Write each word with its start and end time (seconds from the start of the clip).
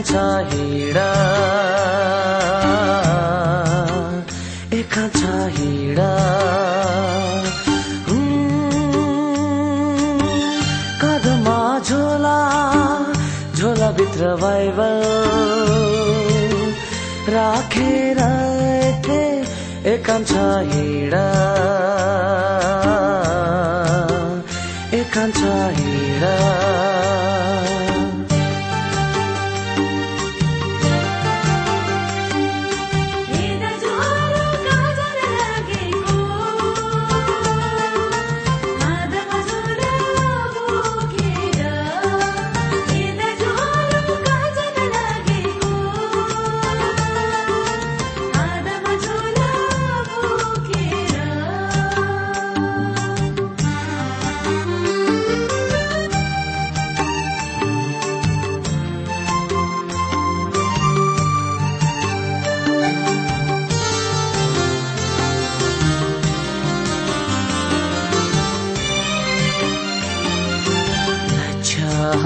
एकान्छ 0.00 0.52
हिँडा। 0.52 1.08
एकान्छ 4.72 5.20
हिँडा। 5.56 6.12
कदमा 11.02 11.58
झोला 11.88 12.38
झोला 13.58 13.90
भित्र 14.00 14.34
बाइबल 14.42 15.04
राखेर 17.36 18.20
एकान्छ 19.94 20.32
हिँडा। 20.72 21.79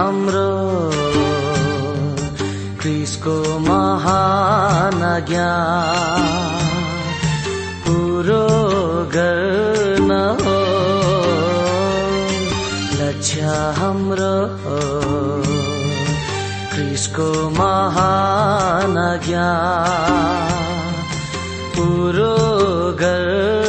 हाम्रो 0.05 0.49
क्रिसको 2.81 3.37
महान 3.59 5.01
ज्ञान 5.29 6.27
पुरो 7.85 8.43
गर्न 9.15 10.11
हो। 10.43 10.59
लक्ष्य 13.01 13.57
हाम्रो 13.81 14.35
क्रिसको 16.75 17.31
महान 17.59 18.97
ज्ञान 19.27 20.93
पुरो 21.77 22.35
गर्न 23.03 23.64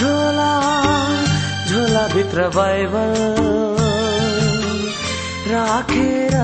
झोला 0.00 0.52
झोला 1.70 2.06
भित्र 2.14 2.48
बाइबल 2.54 3.12
राखेर 5.50 6.34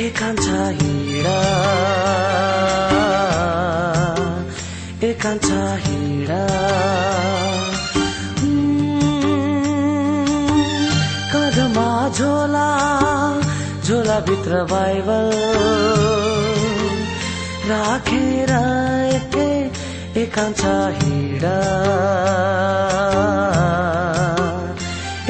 एकान्छ 0.00 0.46
हिँडा। 0.80 1.38
एकान्छ 5.08 5.50
हिँडा। 5.84 6.44
कदमा 11.32 11.90
झोला 12.18 12.68
झोला 13.84 14.18
भित्र 14.28 14.62
बाइबल 14.70 15.30
राखेर 17.70 18.52
एकान्छ 20.18 20.62
हिँडा 21.00 21.56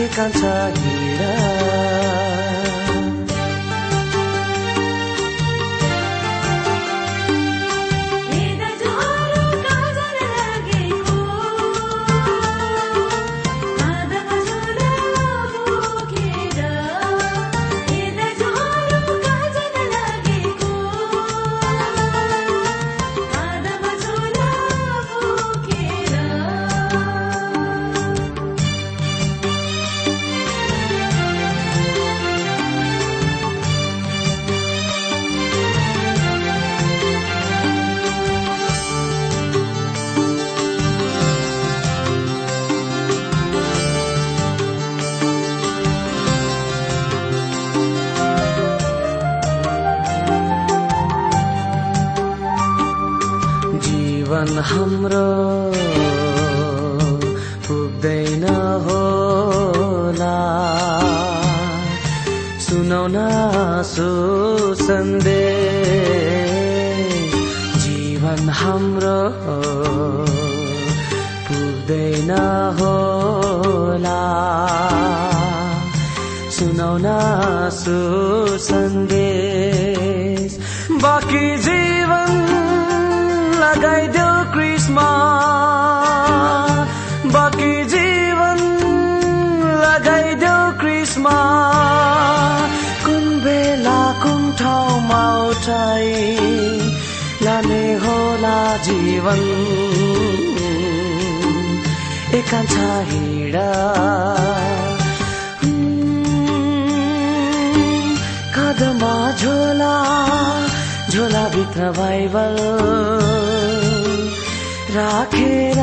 एकान्छ 0.05 0.41
हिँडा 0.77 2.30
पुग्दैन 71.91 72.31
होला। 72.79 74.23
सुनाउन 76.51 77.07
सन्देश। 78.59 80.59
बाँकी 81.03 81.59
जीवन 81.59 82.31
लगाइदेऊ 83.63 84.53
क्रिस्मा। 84.55 85.09
बाँकी 87.27 87.85
जीवन 87.85 88.59
लगाइदेऊ 89.83 90.79
क्रिस्मा। 90.81 91.37
कुन 93.07 93.25
बेला 93.45 94.01
कुन 94.23 94.53
ठाउँमा 94.53 95.23
उठाइ 95.49 96.13
लाने 97.43 97.85
होला 97.95 98.77
जीवन। 98.77 99.90
एकान्छ 102.39 102.75
हिँडा 103.11 103.69
कदमा 108.57 109.15
झोला 109.41 109.95
झोला 111.13 111.43
भित्र 111.55 111.91
बाइबल। 111.99 112.57
राखेर 114.97 115.81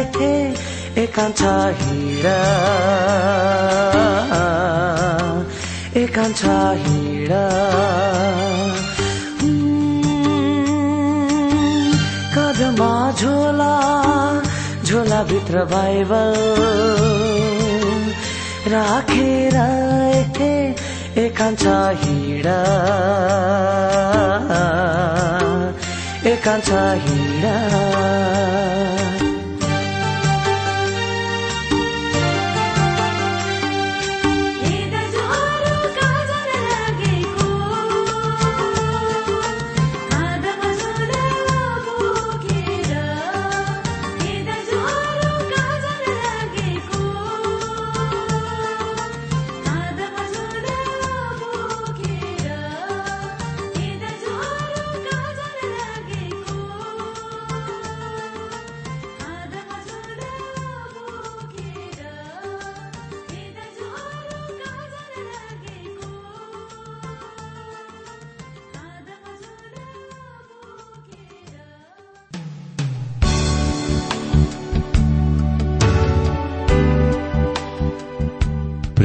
एके 0.00 0.34
एकान्छ 1.02 1.42
हिँडा 1.80 2.38
एकान्छ 6.02 6.42
हिँडा 6.84 7.44
कदमा 12.36 12.92
झोला 13.20 13.65
भित्र 15.22 15.64
बाइबल 15.64 16.34
राखेर 18.72 19.56
एके 20.16 20.54
एकान्छ 21.24 21.66
हिँडा। 22.02 22.58
एकान्छ 26.32 26.70
हिँडा। 27.06 27.56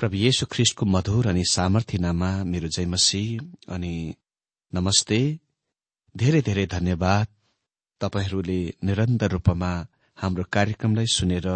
प्रभु 0.00 0.16
येशु 0.16 0.46
ख्रिस्टको 0.52 0.86
मधुर 0.86 1.26
अनि 1.30 1.42
सामर्थ्य 1.46 1.98
नाममा 1.98 2.30
मेरो 2.44 2.68
जयमसी 2.76 3.22
अनि 3.74 3.92
नमस्ते। 4.72 5.18
धेरै 6.14 6.40
धेरै 6.42 6.64
धन्यवाद। 6.66 7.26
तपाईँहरूले 8.00 8.58
निरन्तर 8.84 9.30
रूपमा 9.30 9.70
हाम्रो 10.18 10.44
कार्यक्रमलाई 10.52 11.06
सुनेर 11.16 11.46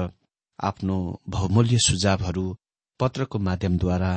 आफ्नो 0.59 0.97
बहुमूल्य 1.29 1.79
सुझावहरू 1.87 2.45
पत्रको 3.01 3.39
माध्यमद्वारा 3.39 4.13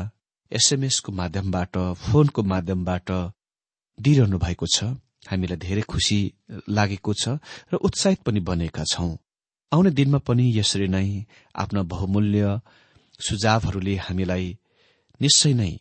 एसएमएसको 0.51 1.11
माध्यमबाट 1.11 1.77
फोनको 2.05 2.41
माध्यमबाट 2.53 3.09
दिइरहनु 3.97 4.37
भएको 4.37 4.65
छ। 4.75 4.77
हामीलाई 5.29 5.57
धेरै 5.65 5.83
खुसी 5.91 6.19
लागेको 6.69 7.13
छ 7.13 7.41
र 7.73 7.81
उत्साहित 7.87 8.21
पनि 8.21 8.39
बनेका 8.49 8.83
छौं। 8.93 9.11
आउने 9.71 9.91
दिनमा 9.97 10.19
पनि 10.27 10.45
यसरी 10.59 10.87
नै 10.93 11.07
आफ्ना 11.55 11.81
बहुमूल्य 11.93 12.59
सुझावहरूले 13.27 13.95
हामीलाई 14.05 14.47
निश्चय 15.21 15.53
नै 15.53 15.71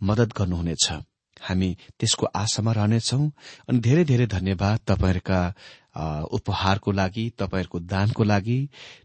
मदत 0.00 0.30
गर्नुहुनेछ। 0.38 0.86
हामी 1.40 1.70
त्यसको 1.98 2.26
आशामा 2.36 2.72
रहनेछौ 2.72 3.20
अनि 3.68 3.78
धेरै 3.80 4.04
धेरै 4.04 4.26
धन्यवाद 4.26 4.78
तपाईँहरूका 4.86 5.40
उपहारको 6.36 6.90
लागि 6.92 7.24
तपाईँहरूको 7.38 7.78
दानको 7.92 8.22
लागि। 8.24 8.58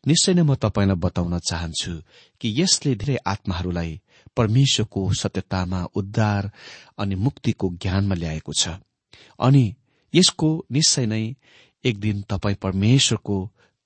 निश्चय 0.07 0.33
नै 0.33 0.43
म 0.43 0.55
तपाईँलाई 0.55 0.99
बताउन 0.99 1.39
चाहन्छु 1.39 1.93
कि 2.41 2.47
यसले 2.61 2.95
धेरै 2.95 3.17
आत्माहरूलाई 3.25 3.91
परमेश्वरको 4.37 5.01
सत्यतामा 5.13 5.81
उद्धार 5.95 6.51
अनि 6.99 7.15
मुक्तिको 7.15 7.65
ज्ञानमा 7.81 8.15
ल्याएको 8.15 8.51
छ। 8.61 8.63
अनि 9.39 9.65
यसको 10.13 10.49
निश्चय 10.71 11.05
नै 11.05 11.23
एक 11.83 11.95
दिन 11.99 12.21
तपाईँ 12.29 12.61
परमेश्वरको 12.61 13.37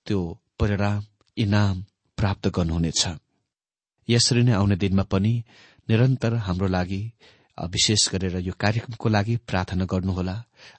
त्यो 0.07 0.19
परिणाम 0.59 1.01
इनाम 1.37 1.75
प्राप्त 2.17 2.47
गर्नुहुनेछ। 2.47 3.03
यसरी 4.09 4.43
नै 4.43 4.53
आउने 4.53 4.75
दिनमा 4.75 5.03
पनि 5.03 5.33
निरन्तर 5.89 6.33
हाम्रो 6.45 6.67
लागि 6.67 7.01
विशेष 7.57 8.07
गरेर 8.09 8.35
यो 8.39 8.53
कार्यक्रमको 8.59 9.09
लागि 9.09 9.35
प्रार्थना 9.47 9.85
गर्नुहोला 9.85 10.35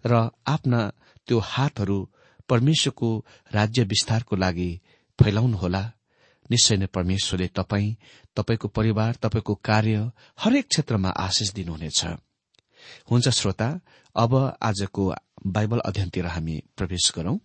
र 0.07 0.13
आफ्ना 0.47 0.81
त्यो 1.29 1.39
हातहरू 1.45 1.99
परमेश्वरको 2.49 3.11
राज्य 3.53 3.83
विस्तारको 3.85 4.37
लागि 4.37 4.71
फैलाउनुहोला। 5.19 5.83
निश्चय 6.51 6.77
नै 6.77 6.87
परमेश्वरले 6.87 7.47
तपाईँ 7.55 7.97
तपाईँको 8.37 8.69
परिवार 8.69 9.15
तपाईँको 9.23 9.55
कार्य 9.65 10.11
हरेक 10.39 10.67
क्षेत्रमा 10.69 11.11
आशिष 11.19 11.53
दिनुहुनेछ। 11.53 12.01
हुन्छ 13.11 13.29
श्रोता 13.31 13.69
अब 14.17 14.33
आजको 14.63 15.03
बाइबल 15.47 15.79
अध्ययनतिर 15.79 16.27
हामी 16.27 16.57
प्रवेश 16.77 17.13
गरौं। 17.17 17.37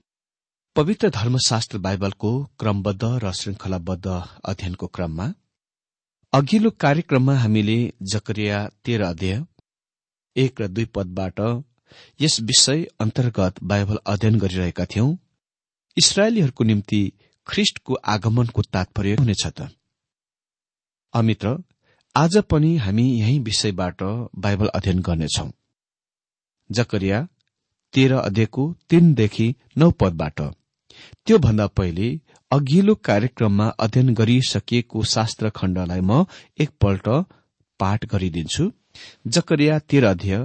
पवित्र 0.76 1.10
धर्मशास्त्र 1.10 1.78
बाइबलको 1.78 2.32
क्रमबद्ध 2.60 3.04
र 3.24 3.32
श्रृंखलाबद्ध 3.32 4.08
अध्ययनको 4.46 4.88
क्रममा 4.88 5.28
अघिल्लो 6.36 6.70
कार्यक्रममा 6.70 7.34
हामीले 7.34 7.94
जकरिया 8.04 8.70
तेह्र 8.86 9.04
अध्यय 9.04 9.44
एक 10.36 10.62
र 10.62 10.68
दुई 10.68 10.86
पदबाट 10.86 11.64
यस 12.22 12.40
विषय 12.42 12.84
अन्तर्गत 13.00 13.56
बाइबल 13.64 14.00
अध्ययन 14.06 14.40
गरिरहेका 14.40 14.86
थियौं। 14.86 15.16
इसरायलीहरूको 15.98 16.64
निम्ति 16.64 17.12
ख्रिष्टको 17.48 17.94
आगमनको 17.94 18.62
तात्पर्य 18.62 19.16
हुनेछ 19.16 19.48
त। 19.48 19.70
अमित्र 21.14 21.64
आज 22.16 22.38
पनि 22.38 22.78
हामी 22.78 23.20
यही 23.20 23.40
विषयबाट 23.40 24.04
बाइबल 24.36 24.68
अध्ययन 24.68 25.00
गर्नेछौ। 25.00 25.52
जकरिया 26.72 27.28
तेह्र 27.94 28.16
अध्ययको 28.16 28.76
तीनदेखि 28.90 29.56
नौ 29.78 29.92
पदबाट। 29.92 30.42
त्योभन्दा 31.26 31.68
पहिले 31.68 32.20
अघिल्लो 32.52 32.94
कार्यक्रममा 33.04 33.68
अध्ययन 33.80 34.14
गरिसकिएको 34.14 35.04
शास्त्र 35.04 35.50
खण्डलाई 35.50 36.02
म 36.02 36.26
एकपल्ट 36.60 37.08
पाठ 37.80 38.06
गरिदिन्छु। 38.12 38.66
जकरिया 39.28 39.80
तेह्र 39.90 40.06
अध्यय 40.06 40.38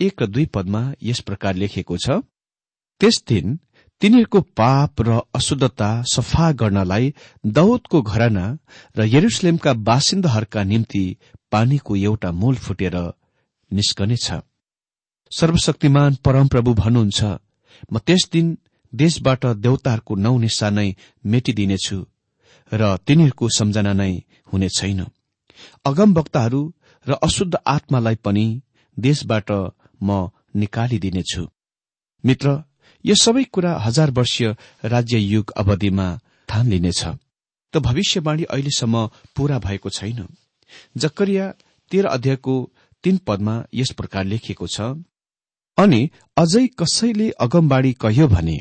एक 0.00 0.22
र 0.22 0.26
दुई 0.26 0.44
पदमा 0.54 0.82
यस 1.02 1.20
प्रकार 1.20 1.54
लेखिएको 1.54 1.96
छ 1.96 2.20
त्यस 3.00 3.22
दिन 3.28 3.58
तिनीहरूको 4.02 4.40
पाप 4.60 5.00
र 5.00 5.18
अशुद्धता 5.34 5.90
सफा 6.12 6.50
गर्नलाई 6.60 7.12
दाउदको 7.56 8.02
घराना 8.02 8.46
र 8.96 9.08
यरुसलेमका 9.14 9.72
बासिन्दाहरूका 9.88 10.62
निम्ति 10.64 11.04
पानीको 11.52 11.96
एउटा 11.96 12.30
मूल 12.32 12.56
फुटेर 12.64 12.96
निस्कनेछ। 13.70 14.26
सर्वशक्तिमान 15.32 16.14
परमप्रभु 16.24 16.74
भन्नुहुन्छ 16.74 17.20
म 17.92 17.98
त्यस 18.06 18.28
दिन 18.32 18.56
देशबाट 18.92 19.46
देवताहरूको 19.56 20.14
नौ 20.16 20.38
निशा 20.38 20.68
नै 20.70 20.88
मेटिदिनेछु 21.24 21.98
र 22.72 22.82
तिनीहरूको 22.96 23.48
सम्झना 23.48 23.92
नै 23.92 24.12
हुने 24.52 24.68
छैन। 24.68 25.00
अगम 25.84 26.10
वक्ताहरू 26.14 26.62
र 27.06 27.12
अशुद्ध 27.22 27.54
आत्मालाई 27.66 28.16
पनि 28.16 28.46
देशबाट 28.96 29.50
म 30.02 30.28
निकालिदिनेछु। 30.56 31.44
मित्र 32.24 32.46
यो 33.04 33.14
सबै 33.14 33.44
कुरा 33.44 33.72
हजार 33.78 34.10
वर्षीय 34.10 34.56
राज्य 34.84 35.18
युग 35.18 35.50
अवधिमा 35.56 36.08
थान 36.48 36.66
लिनेछ 36.68 37.02
त 37.74 37.78
भविष्यवाणी 37.78 38.44
अहिलेसम्म 38.44 39.06
पूरा 39.36 39.58
भएको 39.58 39.88
छैन। 39.90 40.20
जकरिया 40.96 41.46
तेह्र 41.90 42.06
अध्यायको 42.06 42.54
तीन 43.04 43.16
पदमा 43.26 43.54
यस 43.74 43.90
प्रकार 43.92 44.24
लेखिएको 44.24 44.66
छ 44.66 44.80
अनि 45.78 46.00
अझै 46.36 46.66
कसैले 46.78 47.30
अगमबाड़ी 47.40 47.92
कह्यो 47.92 48.26
भने 48.28 48.58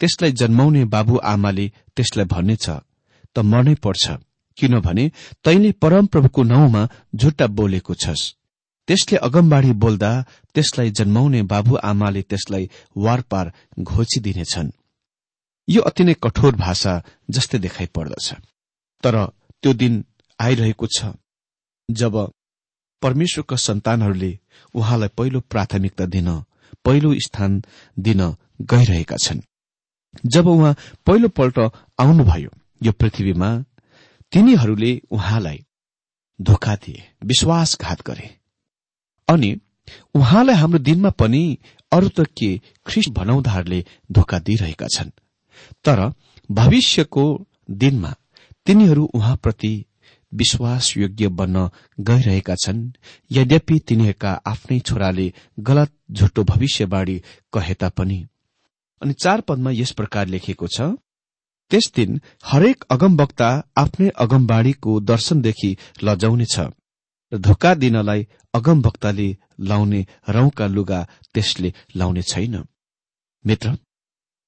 त्यसलाई 0.00 0.32
जन्माउने 0.40 0.84
बाबु 0.94 1.14
आमाले 1.24 1.66
त्यसलाई 1.96 2.26
भन्नेछ 2.26 2.66
त 3.34 3.36
मर्नै 3.52 3.74
पर्छ 3.84 4.04
किनभने 4.58 5.04
तैले 5.44 5.70
परमप्रभुको 5.82 6.42
नाउँमा 6.42 6.82
झुट्टा 7.16 7.46
बोलेको 7.58 7.94
छस्। 7.94 8.22
त्यसले 8.88 9.16
अगमबाड़ी 9.26 9.72
बोल्दा 9.82 10.10
त्यसलाई 10.54 10.90
जन्माउने 10.90 11.40
बाबु 11.52 11.76
आमाले 11.82 12.22
त्यसलाई 12.22 12.64
वारपार 12.96 13.46
घोचिदिनेछन्। 13.80 14.70
यो 15.68 15.80
अति 15.82 16.04
नै 16.04 16.14
कठोर 16.22 16.54
भाषा 16.56 16.92
जस्तै 17.30 17.58
देखाइ 17.58 17.86
पर्दछ। 17.96 18.26
तर 19.02 19.14
त्यो 19.62 19.72
दिन 19.72 20.04
आइरहेको 20.38 20.86
छ 20.86 21.12
जब 21.88 22.14
परमेश्वरका 23.02 23.56
सन्तानहरूले 23.56 24.32
उहाँलाई 24.74 25.08
पहिलो 25.18 25.40
प्राथमिकता 25.52 26.04
दिन 26.06 26.28
पहिलो 26.84 27.14
स्थान 27.26 27.62
दिन 27.98 28.20
गइरहेका 28.62 29.16
छन्। 29.16 29.40
जब 30.26 30.46
उहाँ 30.46 30.76
पहिलोपल्ट 31.06 31.58
आउनुभयो 32.00 32.50
यो 32.82 32.92
पृथ्वीमा 32.92 33.50
तिनीहरूले 34.32 35.00
उहाँलाई 35.10 35.64
धोका 36.40 36.74
दिए 36.74 37.02
विश्वासघात 37.24 38.02
गरे। 38.06 38.30
अनि 39.28 39.56
उहाँलाई 40.14 40.56
हाम्रो 40.56 40.78
दिनमा 40.78 41.10
पनि 41.10 41.42
अरू 41.92 42.08
त 42.08 42.26
के 42.38 42.50
ख्रिस्ट 42.86 43.10
भनाउँदाहरूले 43.10 43.84
धोका 44.12 44.38
दिइरहेका 44.38 44.86
छन्। 44.86 45.10
तर 45.84 46.12
भविष्यको 46.50 47.24
दिनमा 47.70 48.14
तिनीहरू 48.66 49.04
उहाँप्रति 49.14 49.84
विश्वासयोग्य 50.32 51.28
बन्न 51.28 51.68
गइरहेका 52.00 52.54
छन् 52.54 52.90
यद्यपि 53.32 53.78
तिनीहरूका 53.78 54.32
आफ्नै 54.46 54.78
छोराले 54.80 55.32
गलत 55.60 55.92
झुटो 56.12 56.44
भविष्यवाणी 56.44 57.22
कहे 57.52 57.74
तापनि 57.74 58.24
अनि 59.04 59.14
चार 59.14 59.40
पदमा 59.40 59.70
यस 59.70 59.92
प्रकार 59.92 60.26
लेखिएको 60.26 60.66
छ 60.66 60.80
त्यस 61.70 61.90
दिन 61.96 62.20
हरेक 62.44 62.84
अगमवक्ता 62.90 63.48
आफ्नै 63.78 64.08
अगमबाड़ीको 64.24 64.92
दर्शनदेखि 65.10 65.70
लजाउनेछ 66.04 66.56
र 67.32 67.38
धोका 67.38 67.72
दिनलाई 67.74 68.26
अगमभक्तले 68.54 69.28
लाउने 69.60 70.00
रौका 70.28 70.66
लुगा 70.66 71.00
त्यसले 71.34 71.72
लाउने 71.96 72.22
छैन। 72.22 72.54
मित्र 73.44 73.76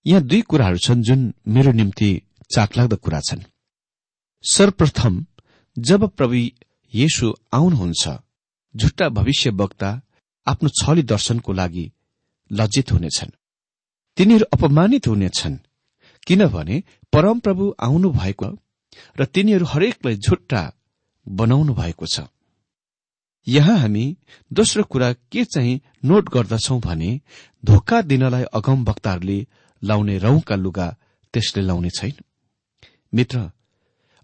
यहाँ 0.06 0.22
दुई 0.22 0.40
कुराहरू 0.42 0.78
छन् 0.78 1.02
जुन 1.02 1.20
मेरो 1.48 1.72
निम्ति 1.72 2.10
चाकलाग्दो 2.50 2.96
कुरा 2.96 3.20
छन्। 3.20 3.42
सर्वप्रथम 4.44 5.14
जब 5.76 6.08
प्रभु 6.16 6.40
येशु 6.92 7.32
आउनुहुन्छ 7.52 8.04
झुट्टा 8.74 9.08
भविष्य 9.18 9.50
वक्ता 9.60 9.90
आफ्नो 10.46 10.68
छली 10.80 11.02
दर्शनको 11.12 11.52
लागि 11.52 11.90
लज्जित 12.50 12.92
हुनेछन्। 12.92 13.35
तिनीहरू 14.16 14.44
अपमानित 14.52 15.06
हुनेछन् 15.06 15.56
किनभने 16.26 16.82
परमप्रभु 17.12 17.74
आउनु 17.80 18.10
भएको 18.10 18.48
र 19.18 19.24
तिनीहरू 19.24 19.66
हरेकलाई 19.66 20.16
झुट्टा 20.16 20.62
बनाउनु 21.26 21.74
भएको 21.74 22.06
छ। 22.06 22.20
यहाँ 23.46 23.76
हामी 23.78 24.04
दोस्रो 24.50 24.82
कुरा 24.82 25.12
के 25.12 25.44
चाहिँ 25.44 25.80
नोट 26.04 26.28
गर्दछौ 26.28 26.78
भने 26.78 27.10
धोका 27.64 28.00
दिनलाई 28.02 28.44
अगम 28.54 28.84
वक्ताहरूले 28.84 29.46
लाउने 29.82 30.16
रौका 30.18 30.56
लुगा 30.56 30.88
त्यसले 31.34 31.62
लाउने 31.62 31.90
छैन। 31.90 32.14
मित्र 33.12 33.50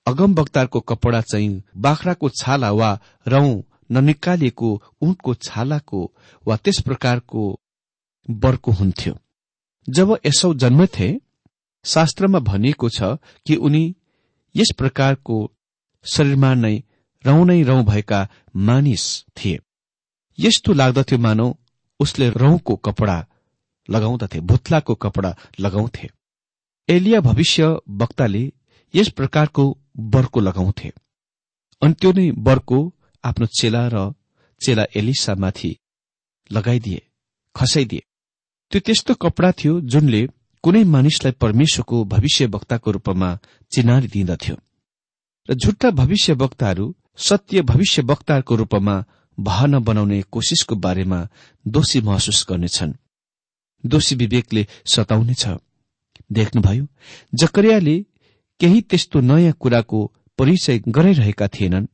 अगम 0.07 0.35
वक्ताहरूको 0.35 0.81
कपडा 0.81 1.21
चाहिँ 1.21 1.63
बाख्राको 1.77 2.29
छाला 2.41 2.71
वा 2.73 2.91
रौं 3.27 3.51
ननिकालिएको 3.91 4.71
ऊँटको 5.03 5.35
छालाको 5.35 6.01
वा 6.47 6.57
त्यस 6.57 6.81
प्रकारको 6.81 7.43
बर्को 8.29 8.73
हुन्थ्यो। 8.73 9.15
जब 9.89 10.19
यसौ 10.27 10.55
जन्मथे 10.55 11.21
शास्त्रमा 11.85 12.39
भनिएको 12.39 12.89
छ 12.89 13.03
कि 13.47 13.57
उनी 13.57 13.85
यस 14.57 14.71
प्रकारको 14.79 15.37
शरीरमा 16.05 16.55
नै 16.55 16.77
रौँ 17.25 17.45
नै 17.47 17.63
रौँ 17.63 17.85
भएका 17.85 18.29
मानिस 18.57 19.25
थिए। 19.37 19.59
यस्तो 20.39 20.73
लाग्दथ्यो 20.73 21.19
मानौ 21.19 21.55
उसले 22.01 22.31
रौँको 22.31 22.77
कपडा 22.77 23.27
लगाउँदथे 23.91 24.41
भुत्लाको 24.41 24.95
कपडा 24.95 25.37
लगाउँथे। 25.61 26.11
एलिया 26.89 27.21
भविष्य 27.21 27.67
वक्ताले 27.89 28.53
यस 28.95 29.09
प्रकारको 29.09 29.65
बर्को 29.97 30.41
लगाउँथे। 30.41 30.93
अनि 31.83 31.95
त्यो 31.95 32.13
नै 32.13 32.31
बर्को 32.39 32.79
आफ्नो 33.25 33.47
चेला 33.47 33.89
र 33.89 34.13
चेला 34.61 34.85
एलिसामाथि 34.97 35.77
लगाइदिए 36.53 37.03
खसाइदिए। 37.57 38.03
त्यो 38.73 38.81
त्यस्तो 38.81 39.15
कपडा 39.15 39.51
थियो 39.53 39.81
जुनले 39.81 40.23
कुनै 40.65 40.85
मानिसलाई 40.85 41.33
परमेश्वरको 41.33 42.05
भविष्य 42.05 42.47
वक्ताको 42.47 42.91
रूपमा 42.91 43.29
चिनारी 43.73 44.09
दिँदथ्यो 44.09 44.57
र 45.49 45.55
झुट्टा 45.55 45.91
भविष्य 45.91 46.33
वक्ताहरू 46.33 46.87
सत्य 47.19 47.63
भविष्य 47.63 48.03
वक्ताहरूको 48.03 48.57
रूपमा 48.57 48.95
बहाना 49.39 49.79
बनाउने 49.79 50.23
कोशिशको 50.31 50.75
बारेमा 50.77 51.29
दोषी 51.67 52.01
महसुस 52.01 52.47
गर्नेछन्। 52.49 52.93
दोषी 53.85 54.15
विवेकले 54.15 54.67
सताउनेछ। 54.87 55.47
देख्नुभयो 56.33 56.87
जकरियाले 57.35 57.97
केही 58.61 58.81
त्यस्तो 58.81 59.21
नयाँ 59.21 59.53
कुराको 59.53 60.01
परिचय 60.39 60.83
गराइरहेका 60.89 61.49
थिएनन् 61.49 61.87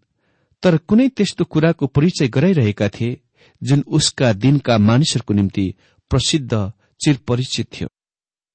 तर 0.62 0.76
कुनै 0.78 1.08
त्यस्तो 1.08 1.44
कुराको 1.44 1.86
परिचय 1.86 2.28
गराइरहेका 2.28 2.88
थिए 2.88 3.20
जुन 3.62 3.84
उसका 3.88 4.32
दिनका 4.32 4.78
मानिसहरूको 4.78 5.34
निम्ति 5.34 5.74
प्रसिद्ध 6.10 6.52
चिरपरिचित 7.00 7.66
थियो। 7.72 7.88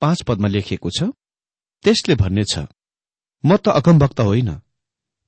पाँच 0.02 0.22
पदमा 0.22 0.48
लेखिएको 0.48 0.90
छ 0.90 1.04
त्यसले 1.86 2.16
भन्नेछ 2.16 2.54
म 3.44 3.58
त 3.58 3.68
अगमभक्त 3.70 4.20
होइन 4.20 4.52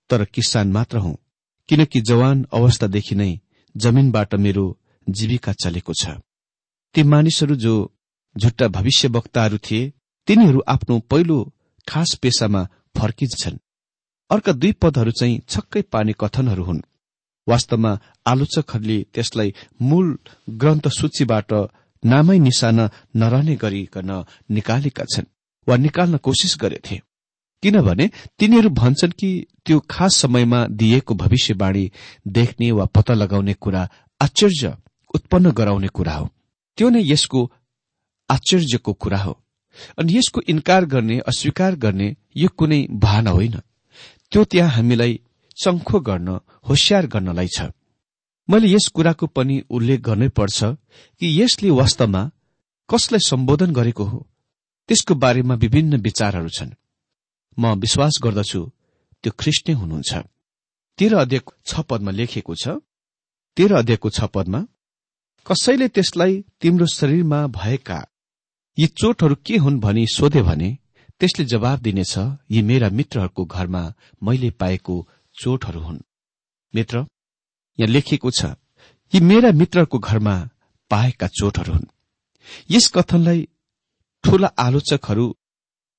तर 0.10 0.24
किसान 0.26 0.72
मात्र 0.72 0.98
हुँ 0.98 1.16
किनकि 1.70 2.02
जवान 2.02 2.46
अवस्थादेखि 2.54 3.16
नै 3.16 3.32
जमिनबाट 3.76 4.36
मेरो 4.36 4.66
जीविका 5.08 5.54
चलेको 5.54 5.94
छ। 5.94 6.18
ती 6.96 7.04
मानिसहरू 7.04 7.56
जो 7.56 7.76
झुट्टा 8.36 8.68
भविष्य 8.68 9.08
वक्ताहरू 9.08 9.58
थिए 9.58 9.92
तिनीहरू 10.28 10.60
आफ्नो 10.68 11.00
पहिलो 11.00 11.38
खास 11.88 12.14
पेसामा 12.22 12.62
फर्किन्छन्। 12.98 13.58
अर्का 14.30 14.52
दुई 14.52 14.72
पदहरू 14.82 15.12
चाहिँ 15.12 15.42
छक्कै 15.50 15.82
पार्ने 15.92 16.14
कथनहरू 16.20 16.64
हुन्। 16.64 16.82
वास्तवमा 17.48 17.92
आलोचकहरूले 18.26 18.98
त्यसलाई 19.14 19.54
मूल 19.82 20.08
ग्रन्थ 20.50 20.88
सूचीबाट 20.88 21.54
नामै 22.06 22.38
निशाना 22.40 22.90
नरहने 23.16 23.56
गरिकन 23.56 24.12
निकालेका 24.52 25.04
छन् 25.04 25.32
वा 25.68 25.76
निकाल्न 25.78 26.18
कोसिस 26.18 26.58
गरेथे। 26.62 27.02
किनभने 27.64 28.10
तिनीहरू 28.40 28.70
भन्छन् 28.70 29.18
कि 29.20 29.30
त्यो 29.66 29.80
खास 29.90 30.16
समयमा 30.16 30.66
दिएको 30.68 31.14
भविष्यवाणी 31.16 31.92
देख्ने 32.28 32.72
वा 32.72 32.86
पत्ता 32.86 33.14
लगाउने 33.14 33.54
कुरा 33.54 33.90
आश्चर्य 34.22 34.76
उत्पन्न 35.16 35.52
गराउने 35.52 35.88
कुरा 35.88 36.14
हो। 36.14 36.30
त्यो 36.78 36.90
नै 36.90 37.02
यसको 37.06 37.52
आश्चर्यको 38.30 38.94
कुरा 38.94 39.18
हो। 39.18 39.34
अनि 40.00 40.18
यसको 40.18 40.42
इन्कार 40.48 40.86
गर्ने 40.86 41.20
अस्वीकार 41.20 41.76
गर्ने 41.76 42.16
यो 42.38 42.50
कुनै 42.58 42.82
भावना 42.92 43.32
होइन। 43.32 43.56
त्यो 44.32 44.44
त्यहाँ 44.44 44.70
हामीलाई 44.70 45.20
चङ्खो 45.58 46.00
गर्न 46.00 46.40
होसियार 46.70 47.08
गर्नलाई 47.08 47.48
छ। 47.48 47.62
मैले 48.50 48.68
यस 48.68 48.88
कुराको 48.88 49.28
पनि 49.28 49.56
उल्लेख 49.70 50.00
गर्नै 50.02 50.30
पर्छ 50.30 50.64
कि 51.22 51.26
यसले 51.42 51.70
वास्तवमा 51.70 52.32
कसलाई 52.90 53.20
सम्बोधन 53.28 53.74
गरेको 53.74 54.04
हो। 54.04 54.20
त्यसको 54.90 55.16
बारेमा 55.16 55.56
विभिन्न 55.56 55.98
विचारहरू 55.98 56.50
छन्। 56.50 56.72
म 57.58 57.74
विश्वास 57.76 58.20
गर्दछु 58.24 58.62
त्यो 59.24 59.32
ख्रिस्ट 59.40 59.70
नै 59.70 59.76
हुनुहुन्छ। 59.76 60.14
तेह्र 61.00 61.16
अध्ययको 61.16 61.52
छ 61.66 61.80
पदमा 61.80 62.12
लेखिएको 62.12 62.56
छ 62.56 62.68
तेह्र 63.58 63.74
अध्ययको 63.76 64.10
छ 64.10 64.24
पदमा 64.24 64.60
कसैले 65.46 65.88
त्यसलाई 65.88 66.44
तिम्रो 66.62 66.86
शरीरमा 66.86 67.40
भएका 67.48 68.00
यी 68.78 68.88
चोटहरू 68.88 69.36
के 69.46 69.58
हुन् 69.58 69.80
भनी 69.80 70.06
सोधे 70.08 70.42
भने 70.42 70.70
त्यसले 71.20 71.46
जवाब 71.46 71.80
दिनेछ 71.80 72.14
यी 72.52 72.62
मेरा 72.62 72.90
मित्रहरूको 72.90 73.46
घरमा 73.46 73.84
मैले 74.24 74.50
पाएको 74.52 74.96
चोटहरू 75.36 75.80
हुन्। 75.80 76.00
मित्र 76.74 77.06
यहाँ 77.80 77.92
लेखिएको 77.92 78.32
छ 78.32 78.46
यी 79.14 79.20
मेरा 79.20 79.52
मित्रहरूको 79.52 80.00
घरमा 80.00 80.36
पाएका 80.92 81.28
चोटहरू 81.28 81.74
हुन्। 81.74 81.86
यस 82.72 82.88
कथनलाई 82.88 83.48
ठूला 84.24 84.48
आलोचकहरू 84.58 85.26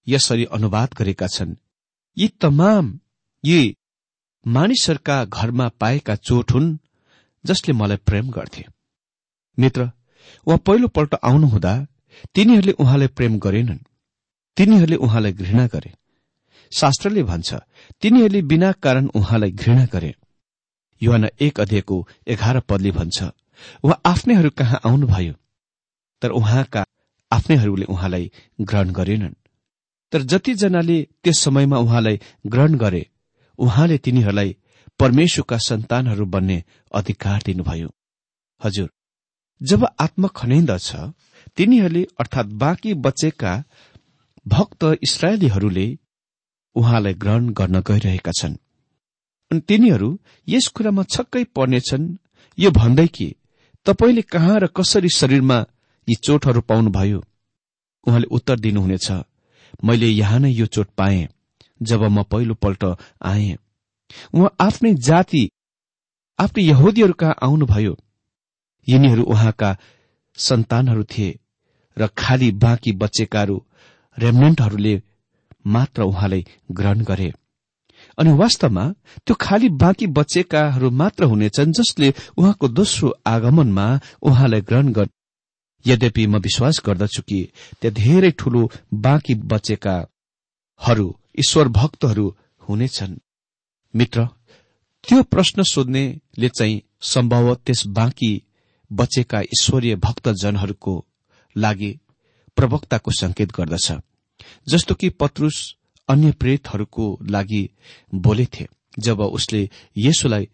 यसरी 0.06 0.44
अनुवाद 0.44 0.94
गरेका 0.98 1.26
छन्। 1.26 1.56
यी 2.16 2.28
तमाम 2.40 3.00
यी 3.44 3.76
मानिसहरूका 4.46 5.24
घरमा 5.24 5.68
पाएका 5.80 6.14
चोट 6.16 6.52
हुन् 6.52 6.76
जसले 7.44 7.74
मलाई 7.74 7.96
प्रेम 7.96 8.30
गर्थे। 8.30 8.64
मित्र 9.58 9.90
उहाँ 10.46 10.58
पहिलोपल्ट 10.58 11.14
आउनुहुँदा 11.22 11.74
तिनीहरूले 12.34 12.72
उहाँलाई 12.72 13.08
प्रेम 13.08 13.38
गरेनन्। 13.38 13.86
तिनीहरूले 14.56 14.96
उहाँलाई 14.96 15.32
घृणा 15.32 15.66
गरे। 15.66 15.92
शास्त्रले 16.72 17.22
भन्छ 17.22 17.54
तिनीहरूले 18.02 18.42
बिना 18.42 18.72
कारण 18.72 19.06
उहाँलाई 19.14 19.50
घृणा 19.50 19.84
गरे। 19.92 20.14
युवान 21.02 21.28
एक 21.40 21.60
अध्ययको 21.60 22.06
एघार 22.26 22.60
पदले 22.60 22.90
भन्छ 22.90 23.22
उहाँ 23.84 24.00
आफ्नैहरू 24.06 24.50
कहाँ 24.50 24.80
आउनुभयो? 24.86 25.32
तर 26.22 26.30
उहाँका 26.30 26.84
आफ्नैहरूले 27.32 27.84
उहाँलाई 27.84 28.30
ग्रहण 28.60 28.90
गरेनन्। 28.90 29.34
तर 30.12 30.22
जतिजनाले 30.22 30.98
त्यस 31.24 31.38
समयमा 31.38 31.78
उहाँलाई 31.78 32.20
ग्रहण 32.46 32.74
गरे 32.74 33.06
उहाँले 33.58 33.98
तिनीहरूलाई 33.98 34.56
परमेश्वरका 35.00 35.58
सन्तानहरू 35.58 36.26
बन्ने 36.26 36.62
अधिकार 36.94 37.42
दिनुभयो। 37.46 37.88
हजुर 38.60 38.90
जब 39.60 39.86
आत्मा 40.00 40.28
खनेन्दछ 40.28 40.90
तिनीहरूले 41.56 42.02
अर्थात् 42.20 42.54
बाँकी 42.54 42.94
बचेका 42.94 43.52
भक्त 44.46 44.84
इसरायलीहरूले 45.02 45.86
उहाँलाई 46.76 47.14
ग्रहण 47.14 47.48
गर्न 47.50 47.80
गइरहेका 47.80 48.32
छन्। 48.32 48.56
अनि 49.50 49.60
तिनीहरू 49.60 50.08
यस 50.48 50.66
कुरामा 50.68 51.02
छक्कै 51.10 51.44
पर्नेछन् 51.56 52.06
यो 52.58 52.70
भन्दै 52.70 53.06
कि 53.06 53.28
तपाईँले 53.86 54.22
कहाँ 54.22 54.58
र 54.60 54.66
कसरी 54.76 55.08
शरीरमा 55.08 55.58
यी 56.08 56.14
चोटहरू 56.24 56.60
पाउनुभयो? 56.60 57.20
उहाँले 58.06 58.26
उत्तर 58.30 58.58
दिनुहुनेछ 58.58 59.10
मैले 59.84 60.08
यहाँ 60.08 60.38
नै 60.40 60.50
यो 60.50 60.66
चोट 60.66 60.88
पाएँ 60.96 61.26
जब 61.82 62.02
म 62.02 62.22
पहिलोपल्ट 62.22 62.84
आएँ। 63.24 63.56
उहाँ 64.34 64.50
आफ्नै 64.60 64.94
जाति 65.00 65.42
आफ्नै 66.38 66.64
यहुदीहरू 66.64 67.12
कहाँ 67.12 67.36
आउनुभयो? 67.42 67.96
यिनीहरू 68.88 69.22
उहाँका 69.24 69.76
सन्तानहरू 70.38 71.04
थिए 71.04 71.38
र 71.96 72.06
खाली 72.18 72.50
बाँकी 72.62 72.92
बचेकाहरू 72.92 73.56
रेमनेन्टहरूले 74.16 74.94
मात्र 75.66 76.02
उहाँलाई 76.02 76.46
ग्रहण 76.72 77.00
गरे। 77.04 77.32
अनि 78.18 78.32
वास्तवमा 78.32 78.84
त्यो 79.26 79.34
खाली 79.40 79.68
बाँकी 79.82 80.06
बचेकाहरू 80.18 80.90
मात्र 80.90 81.24
हुनेछन् 81.24 81.72
जसले 81.72 82.12
उहाँको 82.38 82.68
दोस्रो 82.68 83.08
आगमनमा 83.26 83.86
उहाँलाई 84.22 84.60
ग्रहण 84.60 84.92
गर 84.92 85.08
यद्यपि 85.84 86.26
म 86.26 86.36
विश्वास 86.38 86.80
गर्दछु 86.86 87.22
कि 87.22 87.40
त्यहाँ 87.80 87.94
धेरै 87.94 88.30
ठूलो 88.30 88.70
बाँकी 89.04 89.34
बचेकाहरू 89.52 91.06
ईश्वर 91.38 91.68
भक्तहरू 91.68 92.26
हुनेछन्। 92.68 93.16
मित्र 93.94 94.26
त्यो 95.04 95.22
प्रश्न 95.22 95.62
सोध्नेले 95.62 96.48
चाहिँ 96.48 96.82
सम्भव 97.02 97.54
त्यस 97.54 97.86
बाँकी 97.86 98.32
बचेका 98.90 99.40
ईश्वरीय 99.54 99.94
भक्तजनहरूको 99.96 100.94
लागि 101.56 101.90
प्रवक्ताको 102.56 103.10
संकेत 103.10 103.52
गर्दछ। 103.52 103.92
जस्तो 104.68 104.94
कि 104.94 105.08
पत्रुस 105.20 105.56
अन्य 106.08 106.30
प्रेतहरूको 106.40 107.04
लागि 107.30 107.62
बोलेथे। 108.14 108.66
जब 108.98 109.20
उसले 109.20 109.68
येशुलाई 109.96 110.48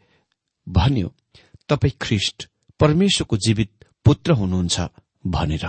भन्यो 0.66 1.08
तपाईँ 1.68 1.92
ख्रिष्ट 2.00 2.48
परमेश्वरको 2.80 3.36
जीवित 3.36 3.70
पुत्र 4.04 4.32
हुनुहुन्छ 4.32 4.80
भनेर। 5.26 5.64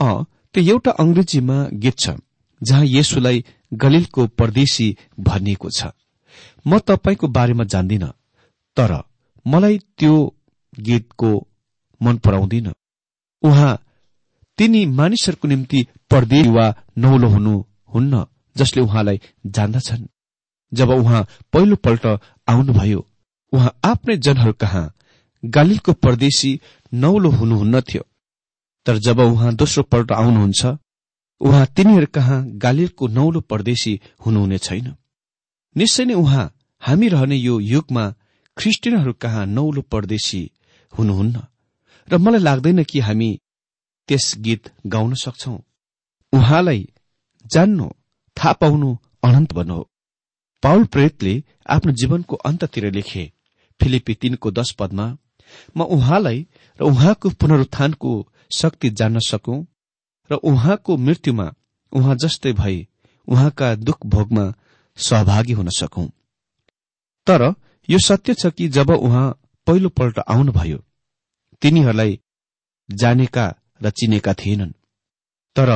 अ 0.00 0.08
त्यो 0.54 0.62
एउटा 0.64 0.90
अंग्रेजीमा 1.02 1.56
गीत 1.74 1.98
छ 1.98 2.16
जहाँ 2.60 2.84
येशुलाई 2.86 3.44
गलिलको 3.72 4.26
परदेशी 4.38 4.96
भनिएको 5.20 5.70
छ। 5.70 5.92
म 6.66 6.78
तपाईँको 6.78 7.26
बारेमा 7.28 7.64
जान्दिन 7.64 8.04
तर 8.76 8.92
मलाई 9.46 9.78
त्यो 9.98 10.14
गीतको 10.78 11.30
मन 12.00 12.16
पराउँदिन। 12.16 12.72
उहाँ 13.42 13.72
तिनी 14.58 14.84
मानिसहरूको 14.98 15.48
निम्ति 15.48 15.86
परदेश 16.10 16.46
वा 16.46 16.66
नौलो 16.98 17.28
हुनुहुन्न 17.28 18.24
जसले 18.56 18.82
उहाँलाई 18.82 19.20
जान्दछन्। 19.46 20.06
जब 20.72 20.90
उहाँ 20.90 21.26
पहिलोपल्ट 21.52 22.06
आउनुभयो 22.48 23.06
उहाँ 23.52 23.78
आफ्नै 23.84 24.16
जनहरू 24.16 24.52
कहाँ? 24.52 24.94
गालिलको 25.44 25.92
परदेशी 25.92 26.60
नौलो 26.94 27.30
हुनुहुन्न 27.30 27.80
थियो। 27.80 28.06
तर 28.86 28.98
जब 28.98 29.18
उहाँ 29.18 29.54
दोस्रो 29.54 29.82
पल्ट 29.82 30.12
आउनुहुन्छ 30.12 30.66
उहाँ 31.40 31.66
तिनीहरू 31.66 32.06
कहाँ 32.06 32.44
गालिलको 32.46 33.08
नौलो 33.08 33.40
परदेशी 33.40 34.00
हुनुहुने 34.26 34.58
छैन। 34.58 34.94
निश्चय 35.76 36.04
नै 36.04 36.14
उहाँ 36.14 36.52
हामी 36.82 37.08
रहने 37.08 37.36
यो 37.36 37.60
युगमा 37.60 38.14
ख्रिस्टियनहरू 38.56 39.12
कहाँ 39.12 39.46
नौलो 39.46 39.82
परदेशी 39.82 40.50
हुनुहुन्न? 40.98 41.42
र 42.08 42.18
मलाई 42.18 42.40
लाग्दैन 42.40 42.84
कि 42.84 43.00
हामी 43.00 43.40
त्यस 44.08 44.34
गीत 44.38 44.72
गाउन 44.86 45.14
सक्छौ। 45.14 45.58
उहाँलाई 46.32 46.88
जान्नु 47.52 47.90
थाहा 48.40 48.52
पाउनु 48.52 48.96
अनन्त 49.22 49.52
बनो 49.52 49.78
पाउल 50.62 50.84
प्रेतले 50.86 51.34
आफ्नो 51.68 51.92
जीवनको 51.92 52.36
अन्ततिर 52.44 52.90
लेखे 52.92 53.24
फिलिपी 53.80 54.14
तीनको 54.14 54.50
दश 54.50 54.70
पदमा 54.72 55.06
म 55.76 55.82
उहाँलाई 55.88 56.46
र 56.78 56.84
उहाँको 56.84 57.30
पुनरुत्थानको 57.30 58.12
शक्ति 58.50 58.90
जान्न 58.90 59.18
सकौं 59.28 59.58
र 60.30 60.34
उहाँको 60.42 60.96
मृत्युमा 60.96 61.52
उहाँ 61.92 62.16
जस्तै 62.16 62.52
भई 62.52 62.86
उहाँका 63.28 63.74
दुख 63.78 64.06
भोगमा 64.06 64.44
सहभागी 64.98 65.52
हुन 65.52 65.68
सकौं। 65.70 66.06
तर 67.26 67.42
यो 67.88 67.98
सत्य 67.98 68.34
छ 68.34 68.46
कि 68.46 68.68
जब 68.68 68.90
उहाँ 68.90 69.26
पहिलोपल्ट 69.66 70.18
आउनुभयो 70.28 70.78
तिनीहरूलाई 71.62 72.18
जानेका 72.88 73.46
र 73.82 73.90
चिनेका 73.90 74.34
थिएनन्। 74.34 74.72
तर 75.56 75.70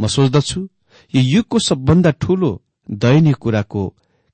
म 0.00 0.06
सोच्दछु 0.06 0.68
यो 1.14 1.22
युगको 1.22 1.58
सबभन्दा 1.58 2.10
ठूलो 2.10 2.50
दयनीय 2.88 3.32
कुराको 3.32 3.82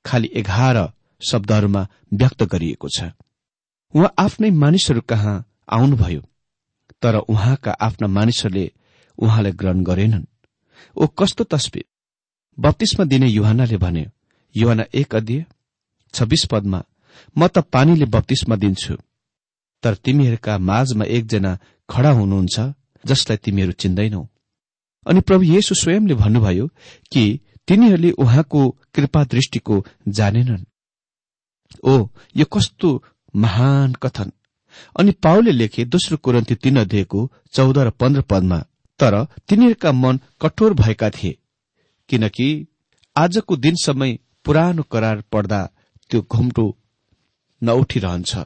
खालि 0.04 0.28
एघार 0.34 0.76
शब्दहरूमा 1.20 1.86
व्यक्त 2.12 2.42
गरिएको 2.42 2.88
छ। 2.88 3.10
उहाँ 3.94 4.14
आफ्नै 4.18 4.50
मानिसहरू 4.50 5.00
कहाँ 5.00 5.34
आउनुभयो? 5.68 6.20
तर 7.02 7.14
उहाँका 7.28 7.72
आफ्ना 7.80 8.08
मानिसहरूले 8.08 8.70
उहाँलाई 9.18 9.52
ग्रहण 9.52 9.82
गरेनन्। 9.82 10.24
ओ 10.96 11.06
कस्तो 11.18 11.44
तस्विर 11.44 11.84
बत्तीसमा 12.58 13.04
दिने 13.04 13.28
युहानले 13.28 13.76
भने 13.76 14.04
युहान 14.54 14.80
एक 14.94 15.14
अध्यय 15.14 15.44
छब्बीस 16.14 16.44
पदमा 16.50 16.82
म 17.36 17.46
त 17.46 17.58
पानीले 17.72 18.06
बत्तीसमा 18.06 18.56
दिन्छु। 18.56 18.96
तर 19.82 19.94
तिमीहरूका 19.94 20.58
माझमा 20.58 21.04
एकजना 21.04 21.52
खड़ा 21.88 22.10
हुनुहुन्छ 22.10 22.56
जसलाई 23.04 23.36
तिमीहरू 23.36 23.72
चिन्दैनौ। 23.72 24.22
अनि 25.06 25.20
प्रभु 25.20 25.42
येशु 25.42 25.74
स्वयंले 25.74 26.14
भन्नुभयो 26.14 26.66
कि 27.12 27.40
तिनीहरूले 27.68 28.10
उहाँको 28.10 28.68
कृपा 28.94 29.24
दृष्टिको 29.24 29.84
जानेनन्। 30.08 30.64
ओ 31.84 32.08
यो 32.36 32.44
कस्तो 32.44 33.02
महान 33.36 33.92
कथन। 33.92 34.32
अनि 34.98 35.10
पाउले 35.12 35.52
लेखे 35.52 35.84
दोस्रो 35.84 36.16
कुरन्ती 36.16 36.54
तीन 36.54 36.76
अध्ययको 36.80 37.32
चौध 37.52 37.78
र 37.78 37.90
पन्ध्र 37.90 38.22
पदमा 38.22 38.58
तर 39.00 39.24
तिनीहरूका 39.48 39.92
मन 39.92 40.20
कठोर 40.40 40.74
भएका 40.74 41.10
थिए 41.10 41.38
किनकि 42.08 42.66
आजको 43.16 43.56
दिनसम्म 43.56 44.12
पुरानो 44.44 44.82
करार 44.82 45.22
पढ्दा 45.32 45.60
त्यो 46.10 46.22
घुम्टो 46.22 46.78
नउठिरहन्छ 47.62 48.38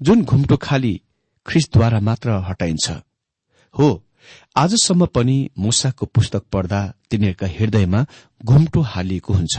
जुन 0.00 0.22
घुम्टो 0.24 0.56
खाली 0.56 1.00
ख्रिसद्वारा 1.46 2.00
मात्र 2.00 2.30
हटाइन्छ। 2.48 2.90
हो 3.74 4.05
आजसम्म 4.56 5.06
पनि 5.06 5.36
मुसाको 5.58 6.06
पुस्तक 6.06 6.42
पढ्दा 6.52 6.80
तिनीहरूका 7.10 7.46
हृदयमा 7.46 8.00
घुम्टो 8.44 8.80
हालिएको 8.82 9.32
हुन्छ। 9.32 9.54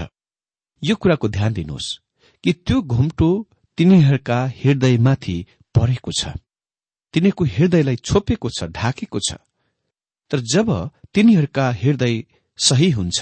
यो 0.84 0.96
कुराको 0.96 1.28
ध्यान 1.28 1.54
दिनुहोस् 1.54 1.98
कि 2.44 2.54
त्यो 2.66 2.82
घुम्टो 2.84 3.30
तिनीहरूका 3.78 4.40
हृदयमाथि 4.62 5.38
परेको 5.76 6.12
छ। 6.12 6.38
तिनीहरूको 7.14 7.44
हृदयलाई 7.46 7.96
छोपेको 7.98 8.50
छ 8.50 8.64
ढाकेको 8.70 9.20
छ। 9.20 9.30
तर 10.32 10.40
जब 10.46 10.70
तिनीहरूका 11.14 11.66
हृदय 11.72 12.24
सही 12.60 12.90
हुन्छ 12.92 13.20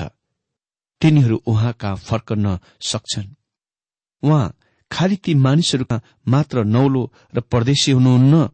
तिनीहरू 1.02 1.42
उहाँका 1.48 1.96
फर्कन 2.02 2.46
सक्छन्। 2.82 3.30
उहाँ 4.24 4.54
खालि 4.92 5.16
ती 5.16 5.34
मानिसहरूका 5.36 6.02
मात्र 6.28 6.64
नौलो 6.66 7.04
र 7.36 7.40
परदेशी 7.42 7.92
हुनुहुन्न। 7.92 8.50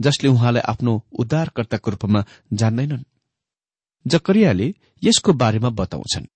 जसले 0.00 0.28
उहाँलाई 0.28 0.62
आफ्नो 0.62 0.92
उद्धारकर्ताको 1.18 1.90
रूपमा 1.90 2.24
जान्दैनन्। 2.52 3.04
जकरियाले 4.06 4.74
यसको 5.02 5.32
बारेमा 5.32 5.70
बताउँछन्। 5.70 6.26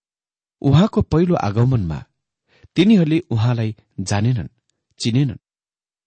उहाँको 0.62 1.02
पहिलो 1.02 1.34
आगमनमा 1.34 2.04
तिनीहरूले 2.76 3.18
उहाँलाई 3.30 3.76
जानेनन् 4.00 4.48
चिनेनन्। 5.00 5.38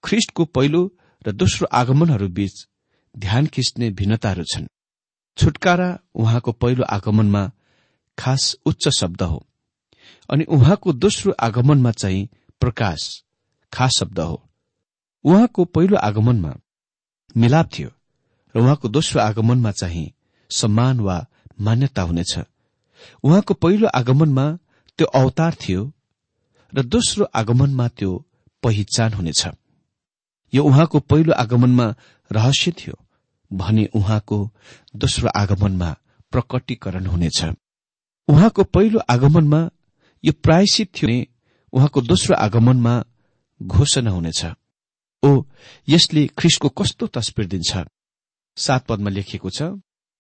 ख्रिष्टको 0.04 0.46
पहिलो 0.46 0.82
र 1.28 1.32
दोस्रो 1.32 1.68
आगमनहरू 1.72 2.28
बीच 2.28 2.68
ध्यान 3.16 3.48
खिच्ने 3.48 3.90
भिन्नताहरू 3.92 4.44
छन्। 4.44 4.68
छुटकारा 5.38 5.90
उहाँको 6.16 6.52
पहिलो 6.52 6.84
आगमनमा 6.84 7.52
खास 8.18 8.56
उच्च 8.66 8.88
शब्द 9.00 9.22
हो 9.22 9.46
अनि 10.30 10.44
उहाँको 10.44 10.94
दोस्रो 10.94 11.32
आगमनमा 11.40 11.92
चाहिँ 11.92 12.30
प्रकाश 12.60 13.24
खास 13.74 13.98
शब्द 14.00 14.20
हो। 14.20 14.50
उहाँको 15.26 15.66
पहिलो 15.66 15.98
आगमनमा 15.98 16.54
मिलाप 17.38 17.70
थियो 17.78 17.90
र 18.56 18.60
उहाँको 18.60 18.88
दोस्रो 18.88 19.22
आगमनमा 19.22 19.72
चाहिँ 19.72 20.14
सम्मान 20.50 21.00
वा 21.00 21.26
मान्यता 21.62 22.02
हुनेछ। 22.02 22.40
उहाँको 23.24 23.54
पहिलो 23.54 23.88
आगमनमा 23.88 24.46
त्यो 24.98 25.08
अवतार 25.08 25.54
थियो 25.54 25.92
र 26.76 26.84
दोस्रो 26.84 27.26
आगमनमा 27.36 27.88
त्यो 27.88 28.26
पहिचान 28.64 29.14
हुनेछ। 29.14 29.48
यो 30.54 30.64
उहाँको 30.64 31.00
पहिलो 31.00 31.34
आगमनमा 31.34 31.96
रहस्य 32.32 32.72
थियो 32.72 32.96
भने 33.54 33.86
उहाँको 33.96 34.50
दोस्रो 34.96 35.30
आगमनमा 35.36 35.96
प्रकटीकरण 36.32 37.06
हुनेछ। 37.06 37.44
उहाँको 38.28 38.64
पहिलो 38.64 39.00
आगमनमा 39.10 39.70
यो 40.24 40.34
प्रायश्चित 40.44 40.92
थियो 40.96 41.08
भने 41.08 41.28
उहाँको 41.74 42.02
दोस्रो 42.02 42.36
आगमनमा 42.36 43.04
घोषणा 43.64 44.12
हुनेछ। 44.12 44.46
ओ 45.26 45.30
यसले 45.88 46.28
ख्रिसको 46.38 46.70
कस्तो 46.70 47.08
तस्विर 47.08 47.46
दिन्छ? 47.48 47.72
सात 48.58 48.86
पदमा 48.88 49.10
लेखिएको 49.10 49.50
छ 49.50 49.62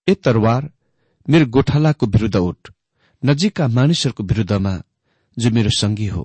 ए 0.07 0.13
तरवार 0.25 0.71
मेरो 1.29 1.45
गोठालाको 1.45 2.05
विरूद्ध 2.05 2.35
उठ। 2.35 2.61
नजिकका 3.23 3.67
मानिसहरूको 3.67 4.23
विरूद्धमा 4.23 4.73
जो 5.37 5.49
मेरो 5.51 5.69
संगी 5.77 6.07
हो। 6.07 6.23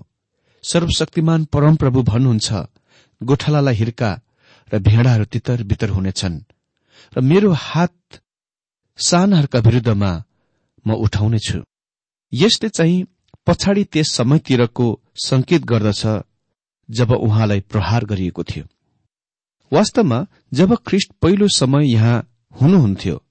सर्वशक्तिमान 0.64 1.44
परमप्रभु 1.44 2.02
भन्नुहुन्छ 2.02 2.48
गोठालालाई 3.20 3.74
हिर्का 3.74 4.10
र 4.72 4.78
भेडाहरू 4.78 5.24
तितर 5.24 5.62
बितर 5.62 5.90
हुनेछन्। 5.90 6.36
र 7.12 7.20
मेरो 7.20 7.50
हात 7.52 8.20
सानहरूका 8.98 9.58
विरूद्धमा 9.58 10.12
म 10.86 10.88
उठाउनेछु। 10.94 11.58
यसले 12.32 12.68
चाहिँ 12.68 13.06
पछाडि 13.46 13.84
त्यस 13.84 14.08
समयतिरको 14.12 14.86
संकेत 15.16 15.62
गर्दछ 15.64 16.02
जब 16.90 17.10
उहाँलाई 17.12 17.60
प्रहार 17.70 18.04
गरिएको 18.04 18.42
थियो। 18.44 18.64
वास्तवमा 19.72 20.26
जब 20.54 20.74
ख्रिष्ट 20.86 21.12
पहिलो 21.22 21.48
समय 21.48 21.92
यहाँ 21.92 22.16
हुनुहुन्थ्यो 22.54 23.22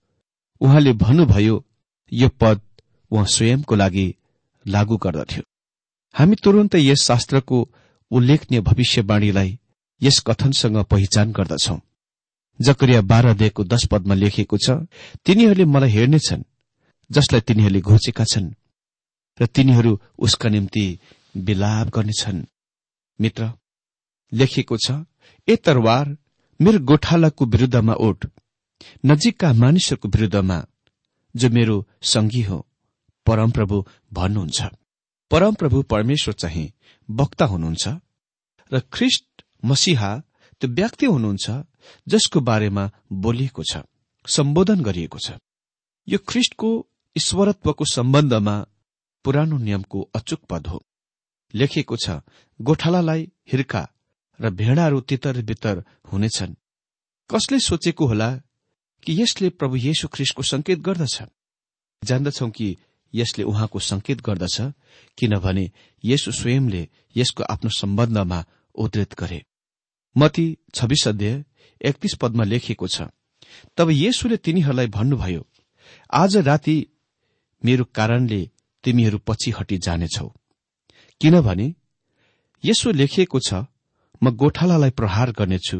उहाँले 0.61 0.93
भन्नुभयो 0.95 1.63
यो 2.11 2.29
पद 2.41 2.61
उहाँ 3.11 3.25
स्वयंको 3.25 3.75
लागि 3.75 4.07
लागू 4.65 4.97
गर्दथ्यो। 4.97 5.43
हामी 6.15 6.35
तुरन्तै 6.43 6.81
यस 6.81 7.03
शास्त्रको 7.03 7.57
उल्लेखनीय 8.11 8.61
भविष्यवाणीलाई 8.61 9.57
यस 10.01 10.19
कथनसँग 10.27 10.77
पहिचान 10.83 11.31
गर्दछौ। 11.31 11.77
जकरिया 12.59 13.01
बाह्र 13.01 13.33
दिएको 13.33 13.63
दश 13.63 13.85
पदमा 13.91 14.15
लेखिएको 14.15 14.57
छ 14.57 14.69
तिनीहरूले 15.25 15.65
मलाई 15.65 15.89
हेर्नेछन् 15.89 16.43
जसलाई 17.09 17.41
तिनीहरूले 17.41 17.81
घोचेका 17.81 18.23
छन् 18.23 18.49
र 19.39 19.45
तिनीहरू 19.45 19.91
उसका 20.19 20.49
निम्ति 20.49 20.85
विलाप 21.35 21.87
गर्नेछन्। 21.95 22.39
मित्र 23.19 23.51
लेखिएको 24.31 24.77
छ 24.77 24.91
ए 25.47 25.55
तरवार 25.55 26.17
मेरो 26.59 26.79
गोठालाको 26.79 27.45
विरूद्धमा 27.45 27.93
उठ 27.93 28.25
नजिकका 29.05 29.53
मानिसहरूको 29.53 30.07
विरूद्धमा 30.07 30.57
जो 31.35 31.49
मेरो 31.49 31.75
संगी 32.01 32.41
हो। 32.41 32.65
परमप्रभु 33.27 33.85
भन्नुहुन्छ। 34.13 34.61
परमप्रभु 35.31 35.81
परमेश्वर 35.83 36.33
चाहिँ 36.33 36.71
वक्ता 37.09 37.45
हुनुहुन्छ 37.45 37.87
र 38.71 38.79
ख्रिस्ट 38.93 39.43
मसिहा 39.65 40.11
त्यो 40.61 40.69
व्यक्ति 40.69 41.05
हुनुहुन्छ 41.05 41.45
जसको 42.07 42.39
बारेमा 42.39 42.89
बोलिएको 43.11 43.63
छ 43.63 43.83
सम्बोधन 44.27 44.81
गरिएको 44.81 45.19
छ। 45.19 45.37
यो 46.07 46.17
ख्रिस्टको 46.27 46.69
ईश्वरत्वको 47.15 47.85
सम्बन्धमा 47.85 48.55
पुरानो 49.25 49.57
नियमको 49.57 50.01
अचुक 50.15 50.41
पद 50.49 50.67
हो। 50.67 50.83
लेखिएको 51.53 51.95
छ 51.95 52.19
गोठालालाई 52.59 53.21
हिर्का 53.51 53.83
र 54.39 54.49
भेडाहरू 54.51 54.99
तितर 55.01 55.41
बितर 55.41 55.83
हुनेछन्। 56.11 56.55
कसले 57.29 57.59
सोचेको 57.59 58.05
होला 58.07 58.29
कि 59.03 59.21
यसले 59.21 59.49
प्रभु 59.49 59.75
येशु 59.77 60.07
ख्रिस्टको 60.07 60.43
संकेत 60.43 60.79
गर्दछ? 60.79 61.21
जान्दछौ 62.03 62.49
कि 62.49 62.77
यसले 63.13 63.43
उहाँको 63.43 63.79
संकेत 63.79 64.21
गर्दछ 64.21 64.57
किनभने 65.17 65.69
यसो 66.03 66.31
स्वयंले 66.31 66.87
यसको 67.15 67.43
आफ्नो 67.43 67.69
सम्बन्धमा 67.69 68.43
उद्धृत 68.75 69.13
गरे। 69.19 69.43
मती 70.15 70.45
छब्बीस 70.73 71.07
अध्यय 71.07 71.43
एकतीस 71.81 72.15
पदमा 72.21 72.43
लेखिएको 72.43 72.87
छ 72.87 73.09
तब 73.77 73.89
येशुले 73.89 74.37
तिनीहरूलाई 74.37 74.87
भन्नुभयो 74.87 75.45
आज 76.13 76.37
राति 76.37 76.77
मेरो 77.63 77.83
कारणले 77.95 78.41
तिमीहरू 78.83 79.17
पछि 79.17 79.51
हटी 79.51 79.77
जानेछौ। 79.77 80.27
किनभने 81.21 81.73
यसो 82.63 82.91
लेखिएको 82.91 83.39
छ 83.39 83.53
म 84.21 84.31
गोठालालाई 84.35 84.91
प्रहार 84.91 85.31
गर्नेछु 85.31 85.79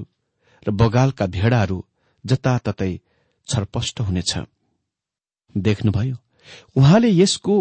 र 0.63 0.71
बगालका 0.71 1.25
भेडाहरू 1.35 1.77
जताततै 2.25 2.93
छरपष्ट 3.47 3.99
हुनेछ। 4.01 4.31
देख्नुभयो 5.55 6.15
उहाँले 6.75 7.09
यसको 7.11 7.55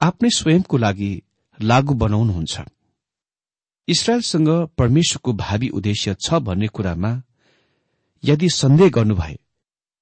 आफ्नै 0.00 0.30
स्वयंको 0.30 0.76
लागि 0.76 1.12
लागू 1.60 1.94
बनाउनुहुन्छ। 1.94 2.54
इसरायलसँग 3.88 4.48
परमेश्वरको 4.78 5.32
भावी 5.32 5.68
उद्देश्य 5.68 6.14
छ 6.24 6.38
भन्ने 6.46 6.68
कुरामा 6.68 7.12
यदि 8.24 8.48
सन्देह 8.54 8.88
गर्नुभए 8.90 9.36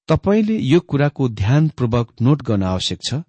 तपाईँले 0.09 0.57
यो 0.63 0.79
कुराको 0.79 1.29
ध्यानपूर्वक 1.41 2.07
नोट 2.21 2.41
गर्न 2.41 2.63
आवश्यक 2.65 2.99
छ। 3.03 3.23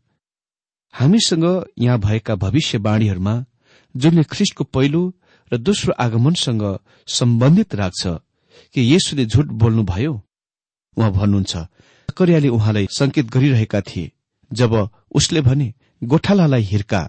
हामीसँग 0.94 1.44
यहाँ 1.78 1.98
भएका 1.98 2.35
भविष्यवाणीहरूमा 2.35 3.35
जुनले 3.96 4.22
ख्रिस्टको 4.22 4.64
पहिलो 4.64 5.03
र 5.53 5.57
दोस्रो 5.57 5.92
आगमनसँग 5.92 6.64
सम्बन्धित 7.09 7.74
राख्छ 7.74 8.07
कि 8.74 8.94
यसुले 8.94 9.26
झुट 9.26 9.46
बोल्नुभयो? 9.46 10.12
उहाँ 10.96 11.12
भन्नुहुन्छ 11.12 11.57
करियाले 12.16 12.48
उहाँलाई 12.48 12.87
संकेत 12.90 13.26
गरिरहेका 13.31 13.81
थिए 13.81 14.12
जब 14.53 14.90
उसले 15.12 15.40
भने 15.40 15.74
गोठालालाई 16.05 16.62
हिर्का 16.62 17.09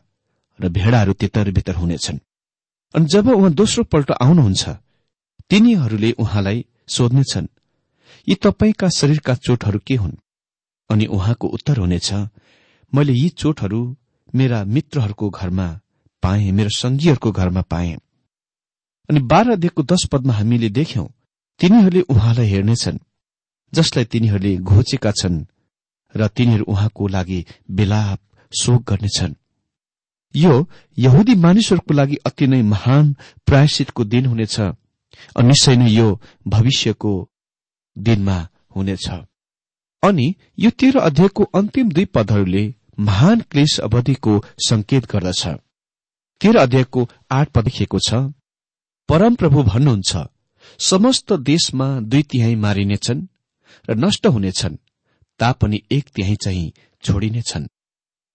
र 0.60 0.70
भेडाहरू 0.70 1.14
तितर 1.14 1.52
बितर 1.52 1.76
हुनेछन्। 1.76 2.20
अनि 2.96 3.06
जब 3.06 3.28
उहाँ 3.30 3.52
दोस्रो 3.54 3.84
पल्ट 3.84 4.12
आउनुहुन्छ 4.12 4.70
तिनीहरूले 5.50 6.12
उहाँलाई 6.12 6.66
सोध्नेछन् 6.88 7.48
यी 8.30 8.36
तपाईँका 8.36 8.90
शरीरका 8.90 9.36
चोटहरू 9.36 9.80
के 9.88 9.96
हुन्? 9.96 10.16
अनि 10.90 11.06
उहाँको 11.06 11.48
उत्तर 11.48 11.78
हुनेछ 11.78 12.14
मैले 12.94 13.14
यी 13.14 13.30
चोटहरू 13.30 13.98
मेरा 14.36 14.64
मित्रहरूको 14.66 15.30
घरमा 15.30 15.81
पाएँ 16.24 16.52
मेरो 16.52 16.70
संघीहरूको 16.70 17.32
घरमा 17.32 17.62
पाएँ। 17.62 17.98
अनि 19.10 19.20
बाह्र 19.20 19.56
दिएको 19.56 19.84
दश 19.84 20.06
पदमा 20.12 20.34
हामीले 20.34 20.70
देख्यौं 20.70 21.08
तिनीहरूले 21.60 22.02
उहाँलाई 22.10 22.48
हेर्नेछन् 22.48 23.00
जसलाई 23.74 24.06
तिनीहरूले 24.06 24.56
घोचेका 24.58 25.12
छन् 25.12 25.46
र 26.16 26.28
तिनीहरू 26.28 26.66
उहाँको 26.68 27.08
लागि 27.08 27.46
बेलाप 27.72 28.20
शोक 28.52 28.82
गर्नेछन्। 28.90 29.34
यो 30.36 30.54
यहुदी 30.98 31.36
मानिसहरूको 31.36 31.94
लागि 31.94 32.16
अति 32.26 32.48
नै 32.48 32.62
महान 32.64 33.16
प्रायश्चितको 33.46 34.04
दिन 34.04 34.26
हुनेछ 34.26 34.60
निश्चय 35.40 35.76
नै 35.76 35.90
यो 35.90 36.08
भविष्यको 36.48 37.14
दिनमा 37.98 38.38
हुनेछ। 38.76 39.08
अनि 40.04 40.28
यो 40.60 40.70
तेह्र 40.70 41.00
अध्यायको 41.00 41.44
अन्तिम 41.44 41.90
दुई 41.92 42.06
पदहरूले 42.06 42.64
महान 43.00 43.40
क्लेश 43.42 43.80
अवधिको 43.80 44.34
संकेत 44.68 45.06
गर्दछ। 45.06 45.48
तेह्र 46.42 46.58
अध्यायको 46.58 47.10
आठ 47.32 47.50
पद 47.50 47.66
लेखिएको 47.66 48.00
छ 48.00 48.14
परमप्रभु 49.10 49.64
भन्नुहुन्छ 49.64 50.18
समस्त 50.80 51.34
देशमा 51.34 52.00
दुई 52.00 52.24
तिहाई 52.24 52.56
मारिनेछन् 52.56 53.28
र 53.90 53.96
नष्ट 53.96 54.28
हुनेछन् 54.28 54.78
तापनि 55.40 55.82
एक 55.92 56.10
तिहाई 56.10 56.36
चाहिँ 56.36 56.72
छोडिनेछन्। 57.04 57.68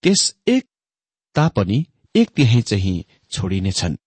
त्यस 0.03 0.35
एक 0.47 0.63
तापनि 1.35 1.85
एक 2.15 2.29
तिहाई 2.29 2.61
चाहिँ 2.61 3.03
छोडिनेछन्। 3.31 3.97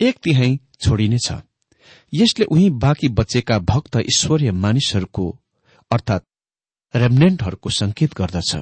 एक 0.00 0.18
तिहाई 0.18 0.60
छोडिनेछ। 0.80 1.32
यसले 2.12 2.44
उही 2.44 2.70
बाँकी 2.70 3.08
बचेका 3.08 3.58
भक्त 3.58 3.96
ईश्वरीय 3.96 4.50
मानिसहरूको 4.52 5.38
अर्थात 5.90 6.24
रेमनेन्टहरूको 6.94 7.70
संकेत 7.70 8.14
गर्दछ। 8.14 8.56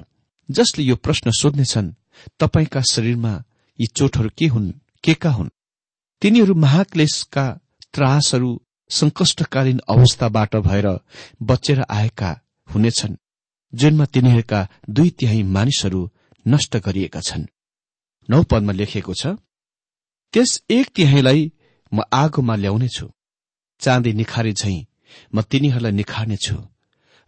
जसले 0.51 0.85
यो 0.85 0.97
प्रश्न 0.97 1.31
सोध्नेछन् 1.31 1.93
तपाईँका 2.41 2.81
शरीरमा 2.91 3.43
यी 3.79 3.87
चोटहरू 3.87 4.31
के 4.39 4.47
हुन् 4.47 4.71
के 5.05 5.15
का 5.15 5.31
हुन्? 5.31 5.51
तिनीहरू 6.23 6.55
महाक्लेशका 6.55 7.47
त्रासहरू 7.95 8.51
संकष्टकालीन 8.91 9.81
अवस्थाबाट 9.89 10.57
भएर 10.57 10.87
बचेर 11.43 11.81
आएका 11.91 12.31
हुनेछन् 12.69 13.17
जुनमा 13.73 14.05
तिनीहरूका 14.05 14.67
दुई 14.91 15.11
तिहाई 15.11 15.43
मानिसहरू 15.43 16.01
नष्ट 16.47 16.77
गरिएका 16.77 17.21
छन्। 17.21 17.47
नौ 18.29 18.43
पदमा 18.43 18.73
लेखिएको 18.73 19.15
छ 19.15 19.37
त्यस 20.35 20.51
एक 20.71 20.87
तिहाईलाई 20.97 21.53
म 21.93 22.03
आगोमा 22.13 22.55
ल्याउनेछु 22.57 23.07
चाँदी 23.83 24.13
निखारे 24.13 24.53
झै 24.53 24.77
म 25.35 25.43
तिनीहरूलाई 25.43 25.93
निखार्नेछु 25.93 26.57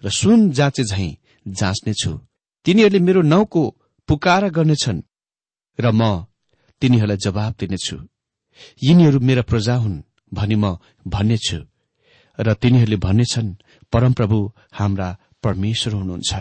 र 0.03 0.11
सुन 0.11 0.51
जाँचे 0.51 0.85
झै 0.85 1.09
जाँच्नेछु। 1.47 2.13
तिनीहरूले 2.67 2.99
मेरो 2.99 3.23
नाउँको 3.23 3.63
पुकार 4.09 4.49
गर्नेछन् 4.51 5.01
र 5.79 5.91
म 5.93 6.03
तिनीहरूलाई 6.81 7.17
जवाब 7.17 7.55
दिनेछु। 7.61 7.97
यिनीहरू 8.83 9.19
मेरा 9.21 9.43
प्रजा 9.43 9.75
हुन् 9.75 10.03
भनी 10.35 10.55
म 10.55 10.65
भन्नेछु 11.07 11.59
र 12.39 12.55
तिनीहरूले 12.55 12.97
भन्नेछन् 12.97 13.55
परमप्रभु 13.93 14.39
हाम्रा 14.73 15.09
परमेश्वर 15.43 15.93
हुनुहुन्छ। 15.95 16.33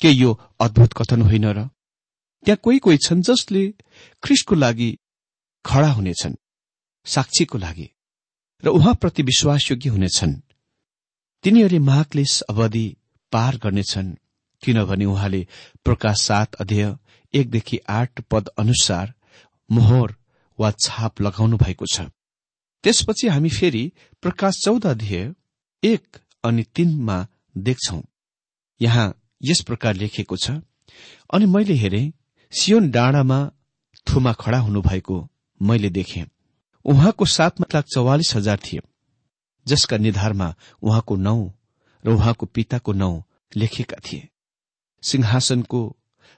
के 0.00 0.10
यो 0.10 0.30
अद्भुत 0.60 0.92
कथन 0.92 1.22
होइन 1.22 1.44
र? 1.44 1.68
त्यहाँ 2.46 2.60
कोही 2.64 2.78
कोही 2.78 2.96
छन् 2.96 3.22
जसले 3.22 3.62
ख्रिस्टको 4.22 4.54
लागि 4.54 4.90
खड़ा 5.64 5.90
हुनेछन् 5.92 6.40
साक्षीको 7.06 7.58
लागि 7.58 7.88
र 8.64 8.68
उहाँप्रति 8.68 9.22
विश्वासयोग्य 9.22 9.88
हुनेछन्। 9.90 10.34
तिनीहरूले 11.44 11.78
महाक्लेश 11.78 12.40
अवधि 12.42 12.86
पार 13.32 13.56
गर्नेछन् 13.56 14.14
किनभने 14.62 15.04
उहाँले 15.04 15.46
प्रकाश 15.84 16.20
सात 16.20 16.54
अध्यय 16.54 16.96
एकदेखि 17.34 17.78
आठ 17.88 18.20
पद 18.30 18.48
अनुसार 18.58 19.12
मोहर 19.70 20.14
वा 20.58 20.70
छाप 20.84 21.20
लगाउनु 21.20 21.56
भएको 21.56 21.86
छ। 21.86 22.08
त्यसपछि 22.84 23.28
हामी 23.28 23.48
फेरि 23.48 23.92
प्रकाश 24.22 24.60
चौध 24.64 24.86
अध्यय 24.86 25.34
एक 25.82 26.16
अनि 26.44 26.62
तीनमा 26.74 27.26
देख्छौ। 27.58 28.00
यहाँ 28.80 29.06
यस 29.42 29.60
प्रकार 29.66 29.94
लेखिएको 29.94 30.36
छ 30.36 30.50
अनि 31.32 31.46
मैले 31.46 31.74
हेरे 31.74 32.02
सियोन 32.52 32.90
डाँडामा 32.90 33.38
थुमा 34.06 34.32
खड़ा 34.32 34.58
हुनुभएको 34.58 35.16
मैले 35.60 35.90
देखेँ। 35.90 36.24
उहाँको 36.84 37.24
सातमा 37.26 37.66
लाख 37.74 37.84
चौवालिस 37.84 38.34
हजार 38.36 38.58
थिए 38.58 38.80
जसका 39.66 39.96
निधारमा 39.96 40.54
उहाँको 40.82 41.16
नौ 41.16 41.38
र 42.04 42.10
उहाँको 42.10 42.46
पिताको 42.46 42.92
नौ 42.92 43.12
लेखेका 43.56 43.96
थिए। 44.04 44.28
सिंहासनको 45.02 45.82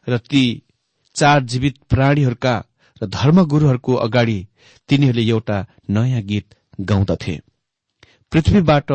र 0.07 0.18
ती 0.18 0.62
चार 1.16 1.42
जीवित 1.42 1.77
प्राणीहरूका 1.90 2.55
र 3.03 3.07
धर्मगुरूहरूको 3.07 3.94
अगाडि 3.94 4.38
तिनीहरूले 4.88 5.25
एउटा 5.31 5.59
नयाँ 5.90 6.22
गीत 6.22 6.55
गाउँदथे। 6.81 7.35
पृथ्वीबाट 8.33 8.92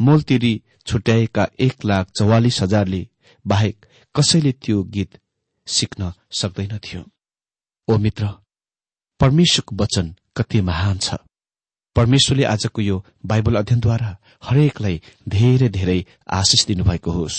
मोलतिरी 0.00 0.54
छुट्याएका 0.86 1.46
एक 1.58 1.84
लाख 1.84 2.10
चौवालिस 2.10 2.62
हजारले 2.62 3.06
बाहेक 3.44 3.86
कसैले 4.14 4.52
त्यो 4.52 4.82
गीत 4.94 5.18
सिक्न 5.66 6.12
सक्दैनथ्यो 6.32 7.02
ओ 7.88 7.96
मित्र 7.98 8.28
परमेश्वरको 9.20 9.76
वचन 9.76 10.14
कति 10.36 10.60
महान 10.60 10.98
छ। 10.98 11.14
परमेश्वरले 11.96 12.44
आजको 12.44 12.82
यो 12.82 12.96
बाइबल 13.26 13.56
अध्ययनद्वारा 13.56 14.16
हरेकलाई 14.42 15.00
धेरै 15.28 15.68
धेरै 15.68 16.04
आशिष 16.32 16.66
दिनुभएको 16.66 17.10
होस्। 17.10 17.38